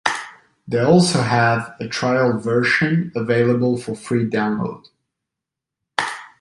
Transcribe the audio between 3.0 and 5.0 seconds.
available for free download.